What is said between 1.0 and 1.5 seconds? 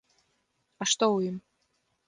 ў ім?